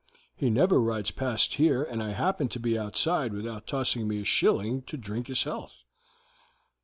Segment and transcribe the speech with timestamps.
[0.35, 4.25] He never rides past here and I happen to be outside without tossing me a
[4.25, 5.83] shilling to drink his health."